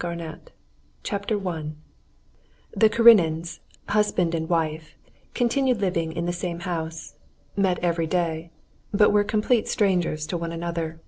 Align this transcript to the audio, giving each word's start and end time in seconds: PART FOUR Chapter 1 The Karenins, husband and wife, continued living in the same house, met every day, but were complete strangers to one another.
PART 0.00 0.18
FOUR 0.18 0.38
Chapter 1.02 1.36
1 1.38 1.76
The 2.74 2.88
Karenins, 2.88 3.60
husband 3.90 4.34
and 4.34 4.48
wife, 4.48 4.96
continued 5.34 5.82
living 5.82 6.12
in 6.12 6.24
the 6.24 6.32
same 6.32 6.60
house, 6.60 7.16
met 7.54 7.78
every 7.80 8.06
day, 8.06 8.48
but 8.94 9.10
were 9.12 9.24
complete 9.24 9.68
strangers 9.68 10.26
to 10.28 10.38
one 10.38 10.52
another. 10.52 11.00